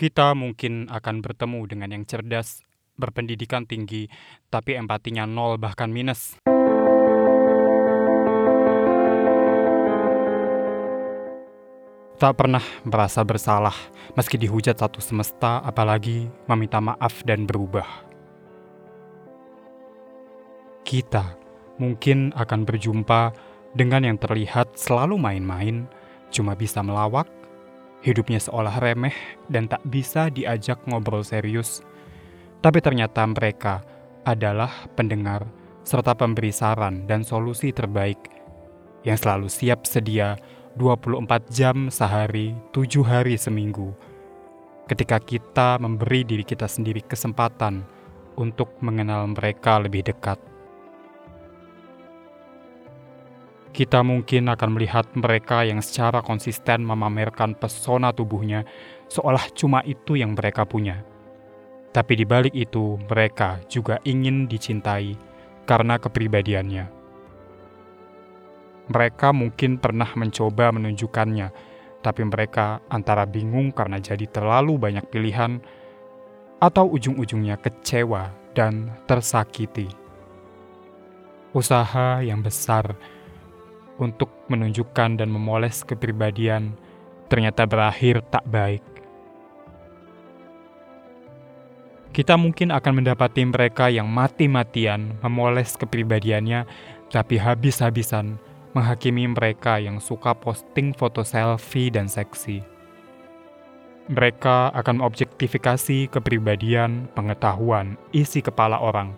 [0.00, 2.64] Kita mungkin akan bertemu dengan yang cerdas,
[2.96, 4.08] berpendidikan tinggi,
[4.48, 6.40] tapi empatinya nol bahkan minus.
[12.16, 13.76] Tak pernah merasa bersalah
[14.16, 17.84] meski dihujat satu semesta, apalagi meminta maaf dan berubah.
[20.80, 21.36] Kita
[21.76, 23.36] mungkin akan berjumpa
[23.76, 25.84] dengan yang terlihat selalu main-main,
[26.32, 27.28] cuma bisa melawak,
[28.00, 29.14] hidupnya seolah remeh
[29.52, 31.84] dan tak bisa diajak ngobrol serius.
[32.60, 33.80] Tapi ternyata mereka
[34.24, 35.48] adalah pendengar
[35.84, 38.20] serta pemberi saran dan solusi terbaik
[39.04, 40.36] yang selalu siap sedia
[40.76, 43.96] 24 jam sehari, 7 hari seminggu.
[44.86, 47.86] Ketika kita memberi diri kita sendiri kesempatan
[48.36, 50.49] untuk mengenal mereka lebih dekat.
[53.80, 58.68] Kita mungkin akan melihat mereka yang secara konsisten memamerkan pesona tubuhnya
[59.08, 61.00] seolah cuma itu yang mereka punya.
[61.88, 65.16] Tapi di balik itu, mereka juga ingin dicintai
[65.64, 66.92] karena kepribadiannya.
[68.92, 71.48] Mereka mungkin pernah mencoba menunjukkannya,
[72.04, 75.56] tapi mereka antara bingung karena jadi terlalu banyak pilihan,
[76.60, 79.88] atau ujung-ujungnya kecewa dan tersakiti.
[81.56, 82.92] Usaha yang besar
[84.00, 86.74] untuk menunjukkan dan memoles kepribadian
[87.30, 88.82] ternyata berakhir tak baik.
[92.10, 96.66] Kita mungkin akan mendapati mereka yang mati-matian memoles kepribadiannya,
[97.06, 98.34] tapi habis-habisan
[98.74, 102.66] menghakimi mereka yang suka posting foto selfie dan seksi.
[104.10, 109.14] Mereka akan mengobjektifikasi kepribadian, pengetahuan, isi kepala orang,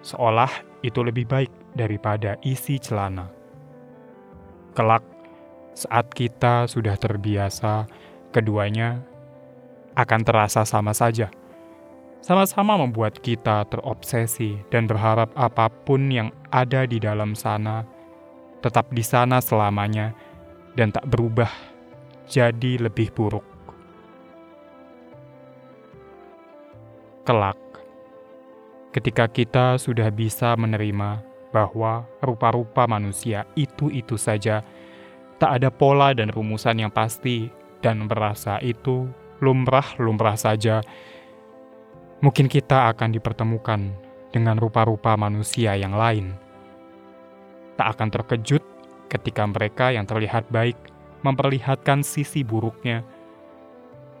[0.00, 0.48] seolah
[0.80, 3.39] itu lebih baik daripada isi celana.
[4.70, 5.02] Kelak,
[5.74, 7.90] saat kita sudah terbiasa,
[8.30, 9.02] keduanya
[9.98, 11.26] akan terasa sama saja.
[12.22, 17.82] Sama-sama membuat kita terobsesi dan berharap apa pun yang ada di dalam sana
[18.60, 20.12] tetap di sana selamanya
[20.76, 21.48] dan tak berubah
[22.28, 23.44] jadi lebih buruk.
[27.24, 27.58] Kelak,
[28.92, 34.62] ketika kita sudah bisa menerima bahwa rupa-rupa manusia itu-itu saja,
[35.38, 37.50] tak ada pola dan rumusan yang pasti,
[37.80, 39.08] dan merasa itu
[39.40, 40.84] lumrah-lumrah saja.
[42.20, 43.80] Mungkin kita akan dipertemukan
[44.30, 46.36] dengan rupa-rupa manusia yang lain.
[47.80, 48.62] Tak akan terkejut
[49.08, 50.76] ketika mereka yang terlihat baik
[51.24, 53.00] memperlihatkan sisi buruknya,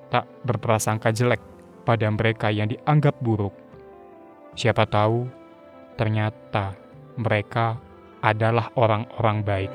[0.08, 1.40] tak berprasangka jelek
[1.84, 3.54] pada mereka yang dianggap buruk.
[4.58, 5.30] Siapa tahu,
[5.94, 6.74] ternyata
[7.16, 7.80] mereka
[8.20, 9.72] adalah orang-orang baik.